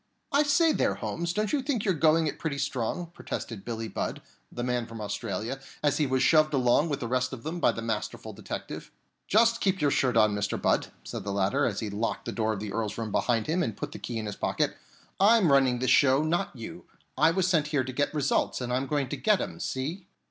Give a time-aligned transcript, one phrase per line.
[0.31, 4.23] "I say there, Holmes, don't you think you're going it pretty strong?" protested Billie Budd,
[4.51, 7.71] the man from Australia, as he was shoved along with the rest of them by
[7.71, 8.89] the masterful detective.
[9.27, 10.59] "Just keep your shirt on, Mr.
[10.59, 13.61] Budd," said the latter, as he locked the door of the Earl's room behind him
[13.61, 14.75] and put the key in his pocket.
[15.19, 16.85] "I'm running this show, not you.
[17.15, 20.07] I was sent here to get results, and I'm going to get 'em, see?"